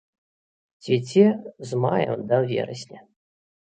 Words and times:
Цвіце 0.85 1.25
з 1.73 1.81
мая 1.85 2.11
да 2.33 2.43
верасня. 2.49 2.99